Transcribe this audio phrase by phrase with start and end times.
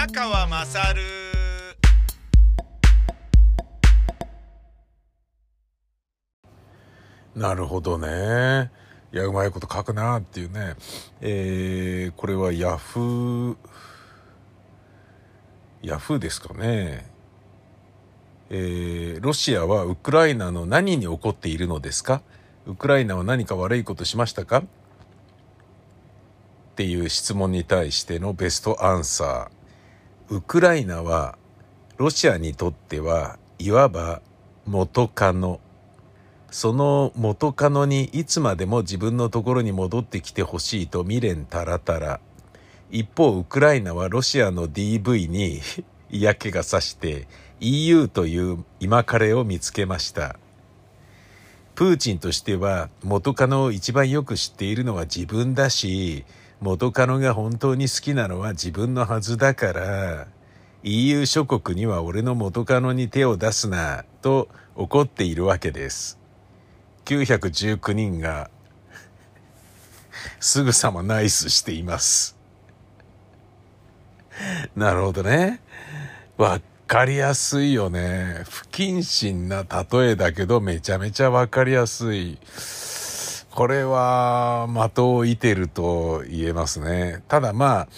[0.00, 1.02] 宮川まさる
[7.34, 8.70] なるほどね。
[9.12, 10.74] いや、うまいこと書くなっていうね。
[11.20, 13.56] えー、これはヤフー、
[15.82, 17.06] ヤフーですかね。
[18.48, 22.22] えー、ロシアはウクライナの何に怒っているのですか？
[22.66, 24.60] ウクライナは何か悪いことしましたか？
[24.60, 24.64] っ
[26.76, 29.59] ていう質問に対してのベストアンサー。
[30.30, 31.36] ウクライナは
[31.96, 34.22] ロシアにとってはいわば
[34.64, 35.58] 元カノ。
[36.52, 42.20] その元カノにいつまでも自分のところに戻ってきてほしいと未練たらたら。
[42.92, 45.60] 一方、ウクライナはロシアの DV に
[46.10, 47.26] 嫌気がさして
[47.58, 50.36] EU という今彼を見つけました。
[51.74, 56.24] プーチンとしては元カノを一番よく知っているのは自分だし、
[56.60, 60.26] 元カノが本当に好きなのは自分のはずだから、
[60.82, 66.18] EU 諸国には俺の元カノに手を出すな、と怒っているわけです。
[67.06, 68.50] 919人が
[70.38, 72.36] すぐさまナイスしています。
[74.76, 75.60] なるほどね。
[76.36, 78.42] わかりやすいよね。
[78.48, 82.38] 不謹慎な例えだけどめちゃめちゃわかりやすい。
[83.50, 87.22] これは的を射てると言えますね。
[87.28, 87.88] ただまあ、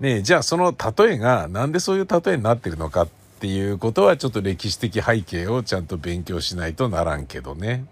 [0.00, 3.08] ねじゃあその例えがなんでそういう例えになってるのかっ
[3.40, 7.84] ていうことはちょっと歴史的背景をちゃんと勉強しないとならんけどね。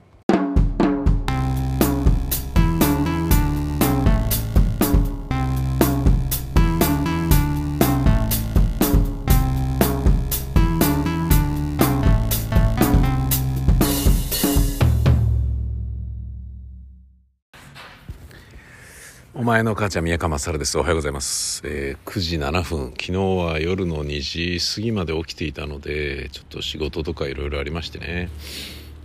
[19.38, 20.78] お前の母ちゃん宮川勝です。
[20.78, 21.60] おはようございます。
[21.66, 22.94] えー、9時7分。
[22.98, 28.30] 昨日は夜の2時過ぎまで起きていたので、ちょっと仕事とかいろいろありましてね。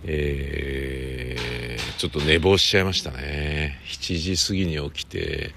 [0.04, 3.78] えー、ちょっと寝坊しちゃいましたね。
[3.84, 5.50] 7時過ぎに起きて、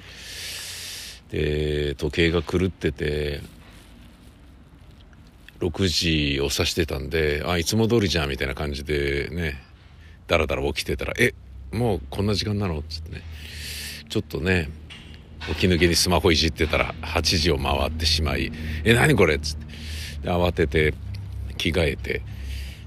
[1.32, 3.40] で、時計が狂ってて、
[5.62, 9.64] 6時を指してたんで、あ、いつも通りじゃんみたいな感じでね、
[10.28, 11.34] だらだら起きてたら、え、
[11.72, 12.80] もうこんな時間なの？
[12.80, 13.22] っつってね。
[14.16, 14.70] ちょっとね、
[15.50, 18.50] 起き抜けにスマホいじってたら8時を回ってしまい、
[18.86, 19.36] え、何これ？
[19.36, 20.30] っつって。
[20.30, 20.94] 慌てて
[21.58, 22.22] 着替えて、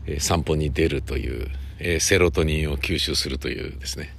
[0.06, 1.50] え、散歩に出るという、
[1.80, 4.16] え、セロトニンを吸収するというですね、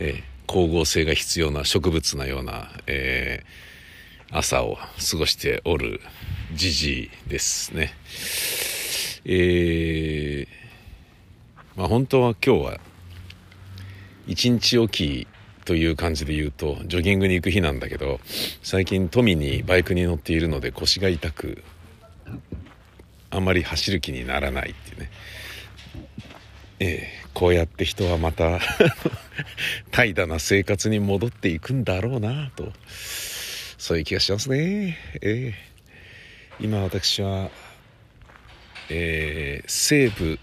[0.00, 3.44] え、光合成が必要な植物のような、え
[4.32, 4.76] 朝を
[5.08, 6.00] 過ごしておる
[6.52, 7.94] じじいですね。
[9.24, 10.48] え
[11.76, 12.80] まあ本当は今日は
[14.26, 15.28] 一日おき
[15.70, 18.18] という感じで言うとジョギングに行く日なんだけど
[18.60, 21.62] 最近富にバイクに乗っているので腰が痛く
[23.30, 25.10] あんまり走る気にならないっていうね、
[26.80, 28.58] えー、こうやって人はまた
[29.92, 32.72] 怠惰な生活に戻っていくんだろうなと。
[33.78, 37.48] そういう気がしますね、えー、今私は、
[38.88, 40.40] えー、西部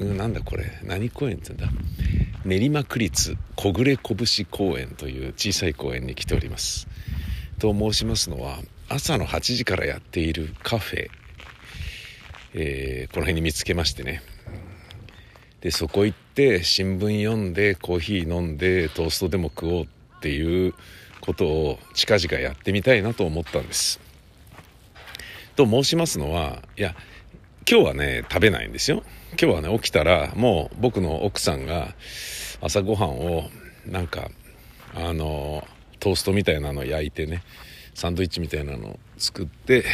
[0.00, 0.80] なんだこれ。
[0.82, 2.17] 何公園って言うんだ。
[2.48, 6.88] 練馬区立小暮拳公園という小さい公園に来ております。
[7.58, 8.56] と申しますのは
[8.88, 11.10] 朝の8時からやっているカフェ、
[12.54, 14.22] えー、この辺に見つけましてね。
[15.60, 19.86] でそこ行って新聞読んでコーヒー飲んでトーストでも食おうっ
[20.22, 20.72] ていう
[21.20, 24.00] ことを近々やってみたいなと思ったんです。
[25.54, 26.96] と申しますのはいや
[27.70, 29.02] 今日はね、食べないんですよ。
[29.32, 31.94] 今日はね、起きたら、もう僕の奥さんが
[32.60, 33.48] 朝ごはんを、
[33.86, 34.30] なんか、
[34.94, 35.66] あの、
[36.00, 37.42] トーストみたいなの焼いてね、
[37.94, 39.84] サンドイッチみたいなの作って、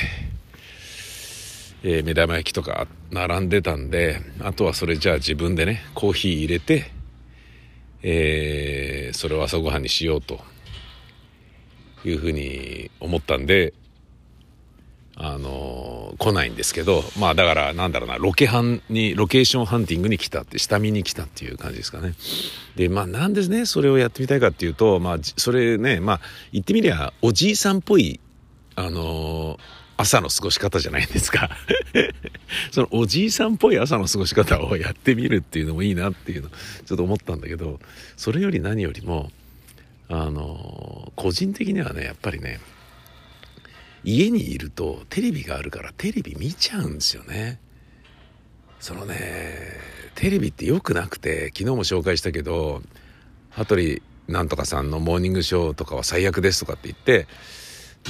[1.83, 6.91] えー、目玉焼きとか並んでたんで、あとはそれじゃあ自分でね、コーヒー入れて、
[8.03, 10.41] えー、それを朝ごはんにしようと
[12.05, 13.75] いうふうに思ったんで、
[15.17, 22.15] あの、来ないんですけど、まあだからなんだろうな、ロケハンに、ロケーションハンティングに来たって、下見に来たっていう感じですかね。
[22.75, 26.21] で、まあなんですね、それをやってみたいかっていうと、まあそれね、まあ
[26.53, 28.19] 言ってみりゃ、おじいさんっぽい、
[28.75, 29.59] あの、
[29.97, 31.51] 朝の過ごし方じゃないですか。
[32.73, 37.79] そのおじいさんっぽい朝の過ごし方をやってみるっていうのもいいなっていうの、ちょっと思ったんだけど、
[38.17, 39.31] それより何よりも、
[40.09, 42.59] あの、個人的にはね、やっぱりね、
[44.05, 47.59] 家にいるとテレビがあるからテレビ見ちゃうんですよね。
[48.81, 49.17] そのね、
[50.15, 52.83] テレビって良くなくて、昨日も紹介したけど、
[53.51, 57.27] 羽鳥なんとかさんのモーニングショーとかは最悪ですとかって言って、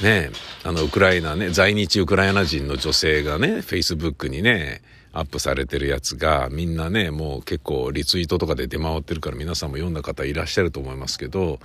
[0.02, 0.30] ね
[0.64, 4.82] あのウクライナね在日ウクライナ人の女性がねフェイスブックにね
[5.12, 11.60] アップされてるやつがみんなねもう結構リツイートとかで出回ってるから皆さんも読んだ方いらっしゃると思いますけど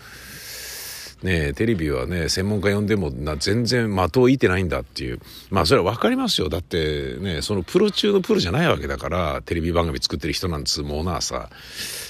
[1.24, 5.20] ねテレビはね専門家呼んでもな全然的を射てないんだっていう
[5.50, 11.50] まあそれは分かりますよだってねそのプロ中のプロじゃないわけだからテレビ番組作ってる人なんつうものはさ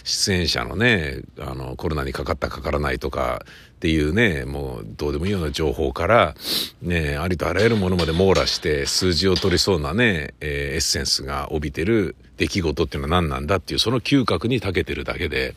[0.04, 6.36] 出演者のねあのコロナにかかったかからないとかっていうねもうどうでもいいような情報から
[6.82, 15.56] ねありとあらゆるものまで網羅して数字を取りそうなね、えー、エッセンスが帯びてる出来事っていうのは何なんだっていうその嗅覚に長けてるだけで。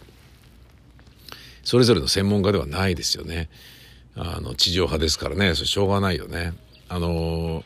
[1.63, 3.49] それぞれの専門家ではないですよね。
[4.15, 6.53] あの地上波ですからねそれしょうがないよね。
[6.89, 7.65] あの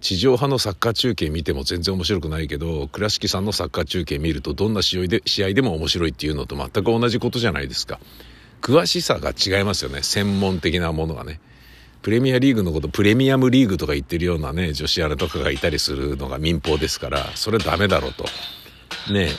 [0.00, 8.00] 地上波のサッカー中継見ても全然面白くないけど倉敷さんのサッカー中継見るとどんな試合で試合でも面白いっていうのと全く同じことじゃないですか。
[8.60, 11.40] 詳しさが違いますよね専門的なものがね。
[12.02, 18.24] プレミアリーグのことプレミアムリーグとか言ってるようなね女子アナとかがいたりするのが民放ですからそれダメだろうと。
[19.10, 19.30] ね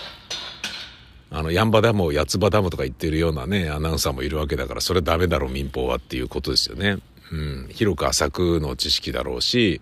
[1.36, 7.00] あの、ヤンバダムを八つ葉ダムとか言ってるようなね、アナウンサーもいるわけだから、それダメだろ、民放はっていうことですよね。
[7.32, 9.82] うん、広く浅くの知識だろうし、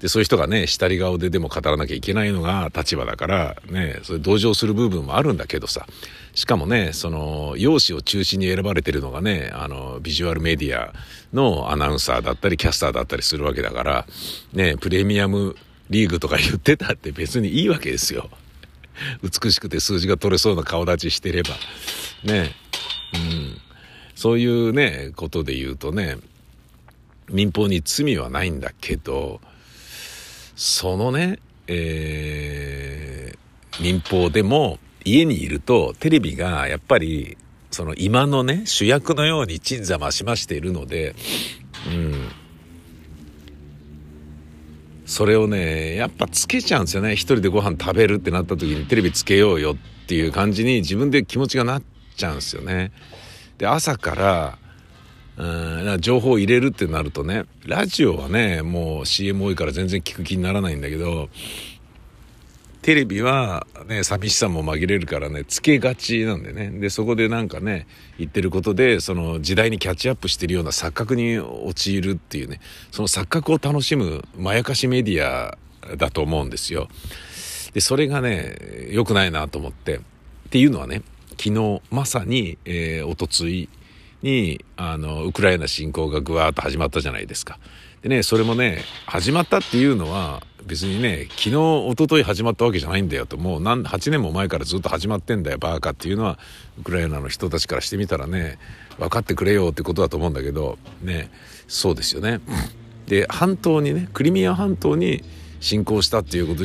[0.00, 5.86] で、そういう人がね、下り顔ででも語らなきゃいけないのが立場だから、ね、それ同情する部分もあるんだけどさ、
[6.34, 10.94] しかもね、その、容姿を中心に選ばれてるのがね、あの、ビジュアルメディア
[11.34, 14.06] のアナウンサーだったり、キャスターだったりするわけだから、
[14.52, 15.56] ね、プレミアム
[15.90, 18.30] リーグとか言ってたって別にいいわけですよ。
[19.22, 21.50] 美しくて数字が取れそうな顔立ちしてれば。
[22.24, 22.52] ね。
[23.14, 23.58] うん。
[24.14, 26.16] そういうね、ことで言うとね、
[27.30, 29.40] 民放に罪はないんだけど、
[30.54, 37.36] そのね、えー、民放でも家にいるとテレビがやっぱり
[37.70, 41.14] その今のね主役のように鎮座増しましているので、
[41.88, 42.28] うん、
[45.06, 51.82] それをねやっぱつけちゃうんですよね一人でご飯食べるってなった時にテレビつけようよっていう感じに自分で気持ちがなっ
[52.16, 52.92] ちゃうんですよね。
[53.58, 54.58] で朝から
[55.38, 61.28] うん情報を入れるってなるとねラジオはねもう CM 多いから全然聞く気にならないんだけど
[62.86, 66.70] テレビはね、寂しさも紛れるからね、つけがちなんでね。
[66.70, 72.60] で、そこでなんかね、言ってることで、その時代にキャッチアップしてるような錯覚に陥るっていうね、
[72.92, 75.58] その錯覚を楽しむまやかしメディア
[75.96, 76.86] だと思うんですよ。
[77.74, 78.56] で、それがね、
[78.92, 79.96] 良くないなと思って。
[79.96, 80.00] っ
[80.50, 83.68] ていうのはね、昨日まさに、えー、おとつい
[84.22, 87.58] に、あの、ウクライナ侵攻がぐわーっと始まったじゃないですか。
[88.06, 96.38] でね、それもね、始まったっていうのは、別にね、昨日、一昨日始まったわけじゃないんだよと、もう何、8年も前からずっと始まってんだよ、バーカっていうのは、
[96.78, 98.60] ウクライナの人たちからしてみたらね、
[98.96, 101.32] 分かってくれよってことだと思うんだけど、ね、
[101.66, 102.38] そうですよね。
[103.08, 105.24] で、半島にね、クリミア半島に
[105.58, 106.60] 侵攻したっていうこと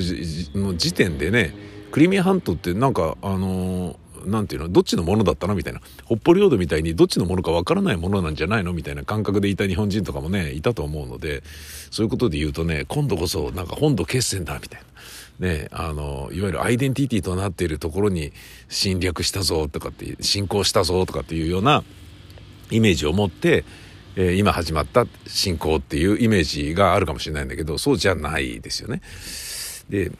[0.60, 1.56] の時点でね、
[1.92, 3.96] クリミア半島ってなんか、あのー
[4.26, 5.56] 何ていうのどっちのものだったの？
[5.56, 8.74] みたいな北方領土みたいにどっちのものかわからないものなんじゃないの？
[8.74, 11.44] みたいな感覚でいた日本人とかもねいたと思うので
[11.90, 14.86] そういうことで言うとね今度こそなんか本土決戦だみたいな。
[15.40, 18.32] ね、あのいわゆるアイデンティティとなっているところに
[18.70, 21.84] 侵略したぞとかって侵攻したぞとかっていうような
[22.70, 23.66] イメージを持って、
[24.16, 29.02] え、今始まった侵攻っていうイメージがあるかもしれないんだけどそうじゃないですよね。
[29.90, 30.12] で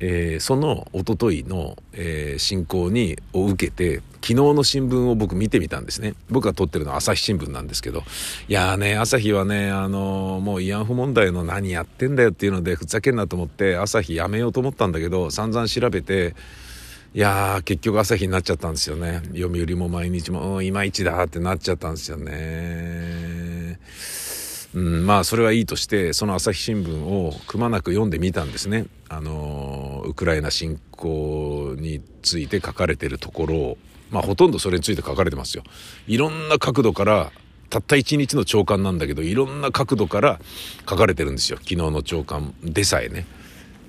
[0.00, 6.14] えー、そのおとといの、えー、進行にを受けて昨日の新聞を僕見てみたんですね。
[6.30, 8.02] 僕が撮ってるのは朝日新聞なんですけど。
[8.48, 16.34] いやーね朝日はねあのー、もう慰安婦問題の何やってんだよっていうのでふざけんなと思って朝日やめようと思ったんだけど散々調べて
[17.14, 19.22] いやー結局朝日になっちゃったんですよね。
[19.34, 23.78] 読売も毎日も、うん、いまいちだってなっちゃったんですよね。
[24.76, 28.84] うん、まあそれはいいとしてその朝日新聞をくまなく読んでみたんですね。
[29.08, 33.78] あのウクライナ侵攻について書かれてるところを
[34.10, 35.64] まあほとんどそれについて書かれてますよ。
[36.06, 37.32] いろんな角度から
[37.70, 40.38] たった一日の朝刊なんだけどいろんな角度から
[40.86, 43.26] 書かれてるんですよ昨日の朝刊でさえね。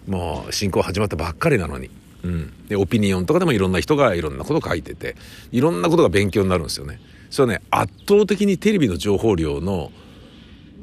[0.07, 1.89] もう侵攻始まったばっかりなのに。
[2.23, 5.15] うん、でオピニオンとかでもいろんな人がいろんなこと書いてて
[5.51, 7.01] いろんなことが勉強になるんですよね。
[7.29, 9.91] それはね圧倒的にテレビの情報量の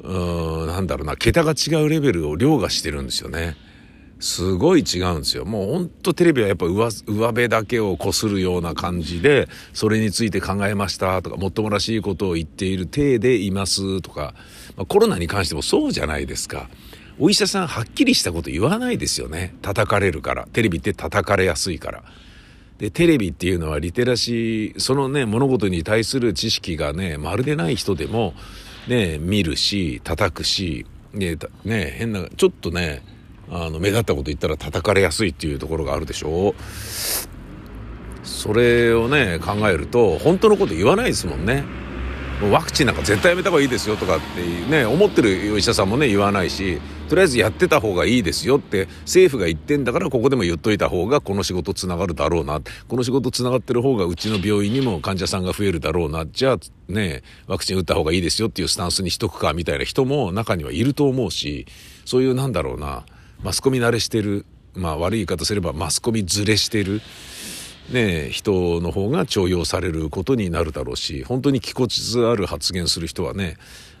[0.05, 3.55] うんなんだろうな桁が違うレベルを凌駕してるんですよね。
[4.19, 5.45] すごい違うんですよ。
[5.45, 14.33] もうほんとテレビはやっぱ上上辺だけをこするような感じで、それについて考えましたとか、もっともらしいことを言っている体でいますとか、
[14.77, 16.69] まあ、コロナに関してもそうじゃないですか。
[17.19, 19.55] お医者さんはっきりしたこと言わないですよね。
[19.61, 20.47] 叩かれるから。
[20.53, 22.03] テレビって叩かれやすいから。
[22.77, 28.33] で、テレビっていうのはリテラシー、そのね、物事に対する知識がね、まるでない人でも、
[28.87, 33.01] ね、見るし、叩くし、ね、ね、変な、ちょっとね、
[33.49, 36.55] あの、目立ったこと言ったら叩かれやすいっていうところがあるでしょ
[38.23, 41.63] それをね、考えると、本当のこと言わないですもんね。
[42.41, 52.61] もうワクチンなんか絶対やめた方がいいですよとかってね、思ってるお医者さんもね、言わないし、とりあえずやってた方がいいですよって政府が言ってんだからここでも言っといた方がこの仕事つながるだろうな。
[52.87, 56.25] この仕事つながってる方がうちの病院にも患者さんが増えるだろうな。
[56.25, 56.57] じゃあ
[56.91, 61.67] ねワクチン打った方がいいですよっていうスタンスにしとくかみたいな人も中にはいると思うし
[62.05, 63.05] そういうなんだろうな
[63.43, 67.01] マスコミ慣れしてるまあ悪い言い方すればマスコミずれしてる。
[67.89, 71.87] ね、人の方が重用されることになるだろうし本当に気骨
[72.27, 73.57] ある発言する人はね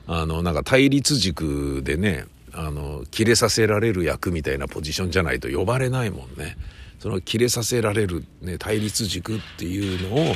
[0.07, 6.57] あのなんか対立軸でねあの切れさせられる役みたいなポジションじゃないと呼ばれないもんね。
[6.99, 10.35] その切れさせられる、ね、対立軸っていうのを、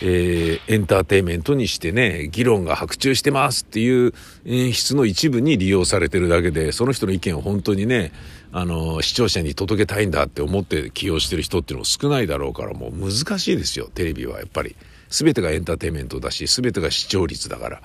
[0.00, 4.14] えー、エンターテインメントにしてね議論が白昼してますっていう
[4.46, 8.12] 演出の一部に利用されてるだけでその人の意見を本当にね
[8.52, 14.76] あの視聴者に届けたいんだって思って起用してる人っていうのも少ないだろうからもう難しいですよテレビはやっぱり
[15.08, 17.82] 全てがエンターテインメントだし全てが視聴率だから。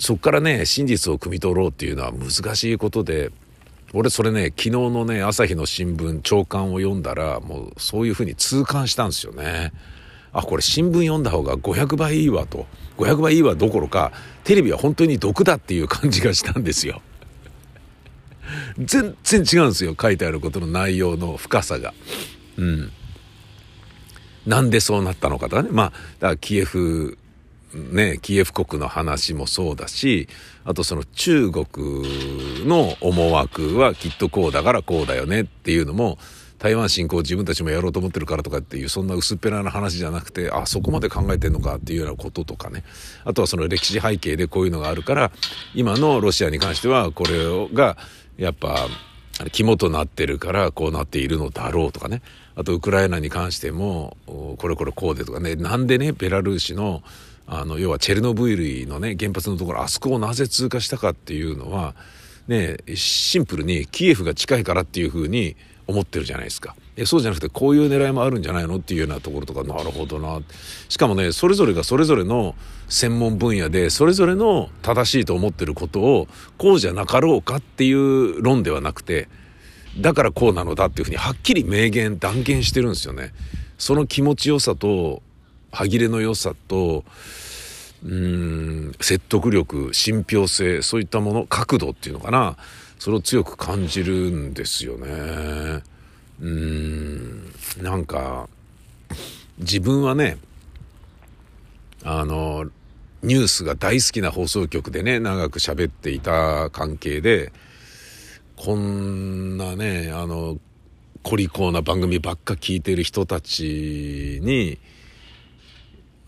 [0.00, 3.30] そこからね真実を汲み取ろうっていうのは難しいことで
[3.92, 9.72] 俺それね昨日のね朝日の新聞朝刊を読んだらもうそういうふうに痛感したんですよね。
[10.32, 12.66] あこれ新聞読んだ方が500倍いいわと
[12.98, 14.12] 500倍いいわどころか
[14.44, 17.02] テレビは本当に毒だっていう感じがしたんですよ。
[18.78, 21.94] 全然違うんですよ書いてあることの内容の深さが。
[22.56, 22.92] うん。
[24.46, 27.18] なんでそうなったのかとかねまあだからキエフ
[27.72, 30.28] ね、キエフ国の話もそうだし、
[30.64, 31.66] あとその中国
[32.66, 36.18] の思惑はきっとこうだからこうだよねっていうのも、
[36.60, 42.84] 台湾侵攻自分たちもやろうと思ってるからとかっていうそんな薄っぺらな話じゃなくてあそこまで考えてんのかっていうようなこととかね
[43.24, 45.32] あとはその歴史背景でこういうのがあるから
[45.74, 47.96] 今のロシアに関してはこれが
[48.40, 48.88] やっぱ
[49.52, 52.22] 肝となってるからこうなっているのだろうとかね。
[52.56, 55.56] あとウクライナに関してもこれこれこうでとかね。
[55.56, 57.02] なんでねベラルーシの
[57.46, 61.94] あの要はチェルノブイリのね原発のところあそこをなぜ通過したかっていうのは
[62.48, 65.56] ねシンプルにキエフが近いからっていうふうに
[65.90, 66.74] 思ってるじゃないですか。
[67.04, 70.40] そうじゃなくてこういう狙いもあるんじゃないのっていうようなところとかなるほどな
[70.88, 72.54] しかもねそれぞれがそれぞれの
[72.88, 76.28] 専門分野でそれぞれの正しいと思ってることを
[76.58, 79.28] こうじゃなかろうかっていう論ではなくて
[79.98, 83.32] だからこうなのだっていうふうにはっきり明言断言してるんですよね。
[83.78, 85.22] その気持ちよさと
[85.72, 87.04] 歯切れの良さと
[88.04, 92.56] うん説得力信憑性そういったもの角度っていうのかな
[93.00, 95.82] それを強く感じるんですよね。
[96.40, 97.52] うん。
[97.82, 98.48] なんか
[99.58, 100.38] 自分はね
[102.04, 102.66] あの
[103.22, 107.52] ニュースが大好きな放送局でね長く喋っていた関係で
[108.56, 110.58] こんなねあの
[111.22, 114.78] コリコーな番組ばっか聞いてる人たちに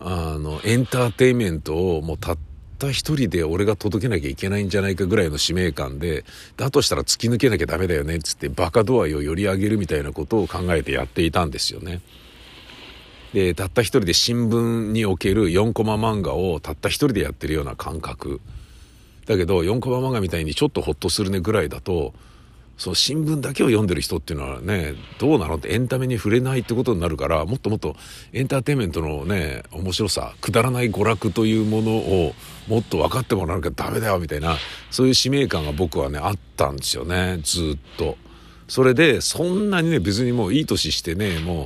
[0.05, 6.25] あの、エンターテインメントをもうたったた一人で俺が届けなきゃいけないんじゃないかぐらいの使命感で、
[6.57, 12.01] だとしたら突き抜けなきゃダメだよねっつってバカ度合いをより上げるみたいなことを考えてやっていたんですよね。
[13.33, 18.41] で、たった一人で新聞における4コマ漫画をたった一人でやってるような感覚。
[19.25, 22.13] だけど4コマ漫画みたいにちょっとホッとするねぐらいだと、
[22.77, 27.95] その新聞だけを読んでる人っていうのはねどうなのってエンタメに触れないってことになるからもっともっと
[28.33, 32.33] エンターテインメントのね面白さくだらない娯楽というものを
[32.67, 34.57] もっと分かってもらわなきゃダメだよみたいな
[34.89, 38.17] そういう使命感が僕はねあったんですよねずっと。
[38.73, 41.65] それでそんなにね別にもういい年してねも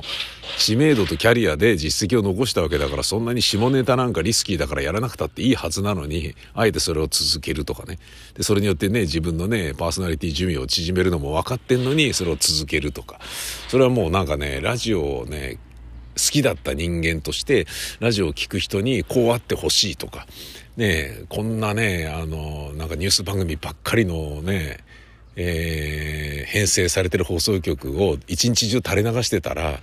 [0.58, 7.98] 知名度とキャリアで実績を残したわけだからそんなに下ネタなんかリスキーだからやらなくたっていいはずなのにあえてそれを続けるとかね。
[8.34, 13.18] でそれによってね自分のねパーソナリティ寿命を縮めるのも分かってんのにそれを続けるとか。
[13.68, 15.56] それはもうなんかねラジオをね
[16.14, 17.66] 好きだった人間として
[18.00, 20.26] ラジオを聴く人にこうあってほしいとか。
[20.76, 24.84] ねこんなねあのなんかニュース番組ばっかりのね
[25.40, 29.78] えー、編成されてる放送局を一日中垂れ流してたら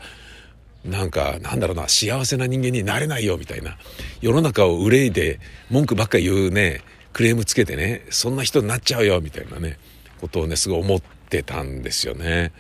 [0.84, 3.78] なんかなんだろうな幸せな人間になれないよみたいな
[4.22, 5.40] 世の中を憂いで
[5.72, 6.82] 文句ばっか言うね
[7.14, 9.80] クレームつけてねそんな人になっちゃうよみたいなね
[10.20, 12.52] ことをねすごい思ってたんですよね。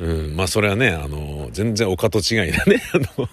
[0.00, 3.28] うん、まあそれはねあの全然お門違いなね あの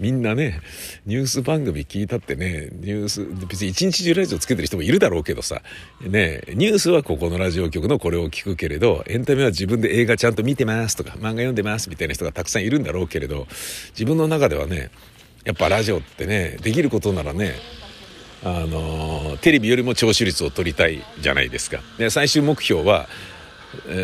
[0.00, 0.60] みんなね、
[1.06, 5.62] ニュース番組聞いたってね、ニュース、別に一日中ラジオつけてる人もいるだろうけどさ、
[6.00, 13.46] ね、ニュースはここのラジオ局のこれを聞くけれど、エンタメは自分で映画ちゃんと見てますとか、漫画読んでますみたいな人がたくさんいるんだろうけれど、
[13.90, 14.90] 自分の中ではね、
[15.44, 17.54] やっぱラジオってね、できることならね、
[18.44, 21.80] あのテレビよりも聴取率を取りたいじゃないですか。
[21.98, 23.08] で最終目標は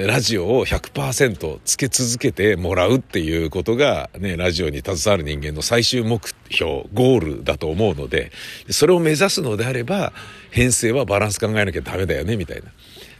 [0.06, 8.32] ラジオを100%つけ続けてもらうっていうことが、ね、ラジオに携わる人間の最終目標、ゴールだと思うので、
[8.70, 10.12] それを目指すのであれば、
[10.50, 12.68] 編成はバランス考えなきゃダメだよね、みたいな。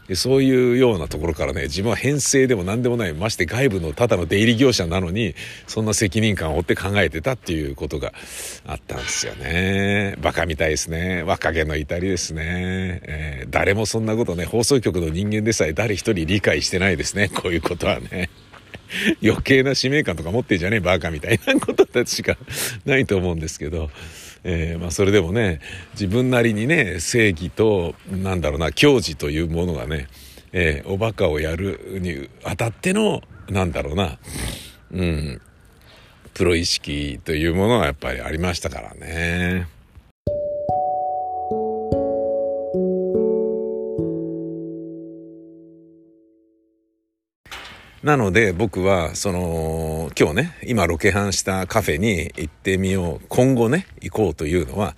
[0.09, 5.35] でそういうようなところからね自分は編成でも何でもないまして外部のただの出入り業者なのに
[5.67, 8.11] そんな責任感を負って考えてたっていうことが
[8.65, 10.15] あったんですよね。
[10.19, 11.21] バカみたいですね。
[11.21, 17.29] 若気の至りですね、えー、誰もそんなことね放送局の人間でさえ誰一人理解してないですね。
[17.29, 18.31] こういうことはね。
[19.21, 22.35] 余計な使命感とか持ってんじゃねえバカみたいなことたちしか
[22.85, 23.91] ないと思うんですけど。
[24.43, 25.59] えー、まあ、それでもね
[25.93, 30.07] 自分なりにね正義となんだろうな矜持というものがね、
[30.53, 34.17] えー、おバカをやるにあたってのなんだろうな
[34.91, 35.41] うん
[36.33, 39.78] プロ意識というものはやっぱりありましたからね。
[48.03, 53.25] なので僕はその今日ね今ロケハンしたカフェに行ってみよう。
[53.27, 54.95] 今後ね行こうというのは、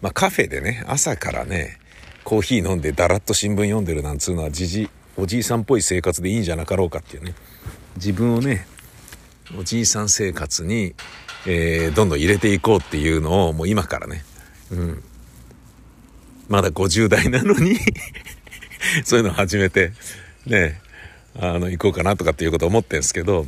[0.00, 1.78] まあ、カフェでね朝からね
[2.24, 4.88] コーヒー飲んでだらっと新聞読んでるなんつうのはじじ
[5.18, 7.34] おじいさんっぽい生活でいいんじゃなかろうかっていうね。
[7.96, 8.66] 自分をね
[9.58, 10.94] おじいさん生活に、
[11.46, 14.24] えー、どんどん入れていこうっていうのをもう今からね、
[14.70, 15.02] うん、
[16.48, 17.78] まだ50代なのに
[19.04, 19.92] そういうのを始めて
[20.46, 20.80] ね。
[21.38, 23.46] あの行こうかなとかっていうこと思ってるんですけど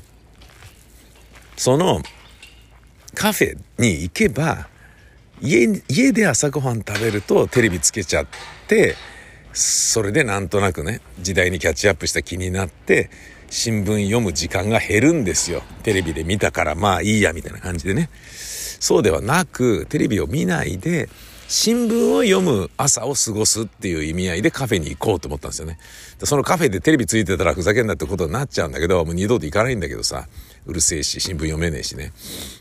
[1.56, 2.02] その
[3.14, 4.68] カフェに行けば
[5.42, 8.26] 家家で朝ごはん食べるとテレビつけちゃっ
[8.68, 8.94] て
[9.52, 13.10] それでなんとなくね時代にキャッチアップした気になって
[13.48, 15.62] 新聞読む時間が減るんですよ。
[15.82, 18.08] テレビで見たからまあいいやみたいな感じでね。
[18.80, 21.08] そうではなくテレビを見ないで
[21.50, 25.80] 新聞を読む朝を過ごすっていう意味合いでカフェに行こうと思ったんですよね。
[26.22, 30.28] そのカフェでテレビついてたらふざけんなってことになっちゃうんだけど、もう二度と行かないんだけどさ、
[30.66, 32.12] うるせえし、新聞読めねえしね。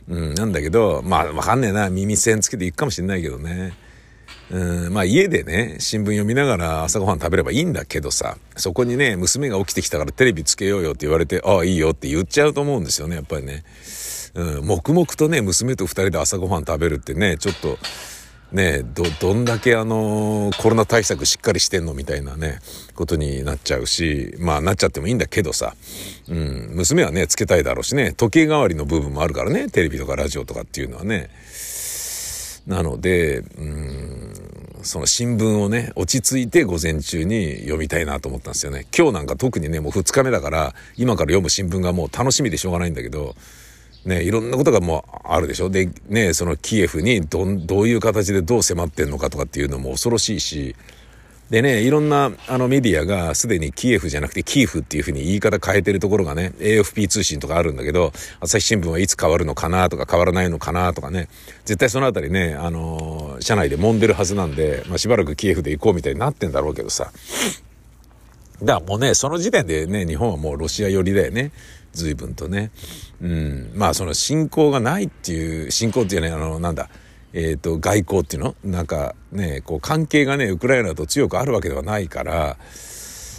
[0.08, 3.74] うん、なんだけど、まあわかんねえな、耳栓つけて行くかもしんないけどね。
[4.50, 13.64] うん、まあ家でね、新聞読みながら朝ごはん食べればいいんだけどさ、そこにね、娘が起きてきたからテレビつけようよって言われて、ああ、いいよって言っちゃうと思うんですよね、やっぱりね。
[14.34, 17.78] うん、黙々とね、娘と二人で朝ごはん食べるってね、ちょっと、
[18.52, 22.60] ねど、どんだけあの、コロナ対策しっかりしてんのみたいなね、
[22.96, 25.76] ことになっちゃうし、まあなっちゃってもいいんだけどさ、
[26.28, 31.30] うん、娘はね、つけたいだろうしね、時計代わりの部分もあるからね、テレビとかラジオとかっていうのはね。
[32.68, 34.34] なので、うん、
[34.84, 38.86] その新聞をね、落ち着いて午前中に読みたいなと思ったんですよね。
[38.96, 43.36] 今日なんか特にね、もう2日目だから、今から読む新聞がもう楽しみでしょうがないんだけど、
[44.06, 45.70] ね、いろんなことがもうあるでしょ？
[45.70, 50.76] で、ね、そのキエフにどどういう形でどう迫ってんのかとかっていうのも恐ろしいし、
[51.50, 61.28] でね、いろんなあのメディアがすでにキエフじゃなくてキーフっていうふうに言い方変えてるところがね、AFP 通信とかあるんだけど、朝日新聞はいつ変わるのかなとか変わらないのかなとかね、
[61.66, 67.12] 絶対そのあたりね、あのー、社内で揉んでるはずなんで、まあ、しばらくキエフで行こうみたいになってんだろうけどさ。
[68.62, 71.52] だからもうね、その時点でね、日本はもうロシア寄りだよね。
[71.94, 72.72] 随分とね。
[73.22, 73.72] うん。
[73.76, 76.90] まあその信仰がないっていう、信仰っていうね、あの、なんだ、
[77.34, 78.56] えっ、ー、と、外交っていうの？
[78.64, 82.58] なんかね、こう関係がね、ウクライナと強くあるわけではないから、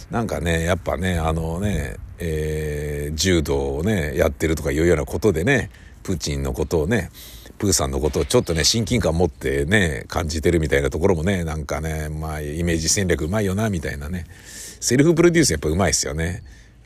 [0.09, 5.69] なんかね、やっぱね、あのね、えー、柔道をね、やってるとかいうようなことでね、
[6.03, 7.09] プーチンのことをね、
[7.57, 14.25] プーさんのことをちょっとね、親近感持ってね、感じてるみたいなところもね、なんかね、まあ、イメージ戦略うまいよな、みたいなね。
[14.79, 16.43] セルフプロデュースやっぱうまいっすよね。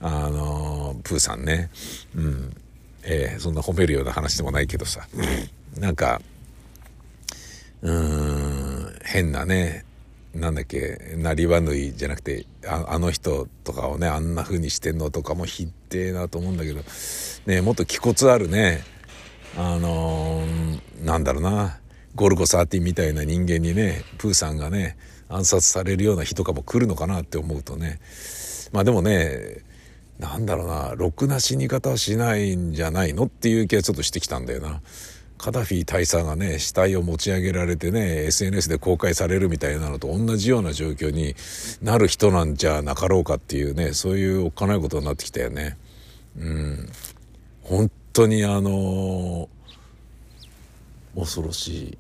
[0.08, 1.72] あの、プーさんね。
[2.16, 2.56] うん。
[3.02, 5.08] えー、そんな褒めるような話でもないけどさ。
[5.80, 6.22] なんか、
[7.82, 9.84] うーん、変なね、
[10.36, 16.82] なんだっけ、なりわぬいじゃなくて、ああの人とかをね、あんな風にしてんのとかもひってえなと思うんだけど、
[17.48, 18.84] ね、もっと気骨あるね、
[19.58, 21.80] あのー、なんだろうな、
[22.14, 24.98] ゴルゴ13みたいな人間にね、プーさんがね、
[25.30, 28.00] 暗殺されるような日とかも来るのかなって思うとね、
[28.72, 29.64] まあでもね、
[30.20, 34.82] なんだろうな、ろくな死に方はしないんじゃないのっていう気がちょっとしてきたんだよな。
[35.38, 41.36] カダフィ大佐がね、死体を持ち上げられてね、SNS で公開されるみたいなのと同じような状況に
[41.82, 45.78] なる人なんじゃなかろうかっていうね、そういうおっかないことになってきたよね。
[46.40, 46.90] うん。
[47.64, 51.98] 本当にあのー、恐ろし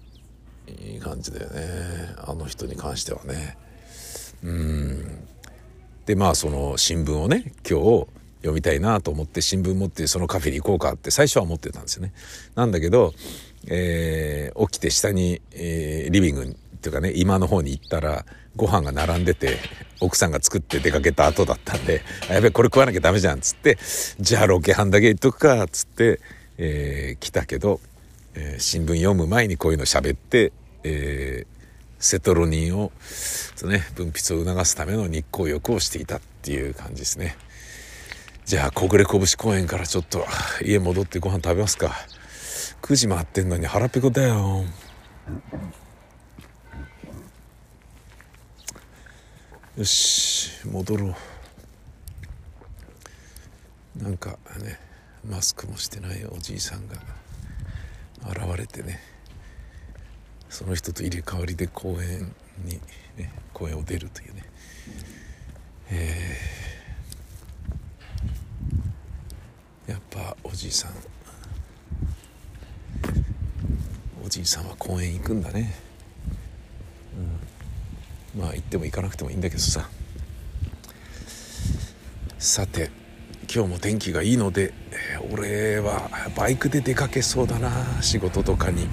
[0.67, 2.15] い感じだよね。
[2.17, 3.57] あの人に関してはね。
[4.43, 5.27] うん。
[6.05, 8.07] でまあその新聞をね今日
[8.45, 12.13] 読みたいなと思って新聞持ってそのカフェに行こうかって最初は思ってたんですよね。
[12.55, 13.13] なんだけど、
[13.67, 19.57] えー、起きて下に、えー、リビングっていうかね今の方に行ったらご飯が並んでて
[19.99, 23.77] 奥さんが作って出かけた後だったんで「やべえこれ食わなきゃダメじゃん」っつって
[24.19, 26.19] 「じゃあロケハンだけ行っとくか」っつって、
[26.57, 27.81] えー、来たけど、
[28.35, 30.51] えー、新聞読む前にこういうの喋って、
[30.83, 31.54] えー、
[32.05, 32.91] セトロニンを、
[33.63, 37.35] ね、分泌を促すための日光浴をしていたっていう感じですね。
[38.45, 40.23] じゃあ小暮拳公園からちょっと
[40.63, 41.95] 家戻ってご飯食べますか。
[42.83, 44.65] 9時回ってんのに腹ペコだよ。
[49.75, 51.07] よし戻ろ
[53.99, 54.03] う。
[54.03, 54.79] なんかね
[55.27, 56.97] マスクもしてないおじいさんが
[58.29, 59.14] 現れてね。
[60.55, 62.79] その人と入れ替わりで公園に、
[63.17, 64.43] ね、公園を出るというね。
[65.91, 69.91] えー。
[69.91, 70.91] やっぱおじいさん。
[74.25, 75.75] おじいさんは公園行くんだね、
[78.33, 79.89] うん、まあ行っても行かなくてもいいんだけどさ。
[82.39, 82.89] さて
[83.53, 84.73] 今日も天気がいいので
[85.33, 88.87] 俺はバイクで出かけそうだな仕事とかに。